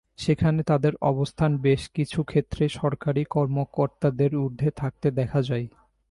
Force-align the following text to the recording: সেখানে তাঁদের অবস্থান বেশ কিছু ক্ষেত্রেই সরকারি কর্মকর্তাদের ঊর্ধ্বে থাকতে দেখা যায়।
সেখানে 0.19 0.61
তাঁদের 0.63 0.93
অবস্থান 1.01 1.51
বেশ 1.57 1.81
কিছু 1.89 2.19
ক্ষেত্রেই 2.23 2.71
সরকারি 2.73 3.21
কর্মকর্তাদের 3.29 4.31
ঊর্ধ্বে 4.35 4.69
থাকতে 4.75 5.07
দেখা 5.11 5.39
যায়। 5.41 5.67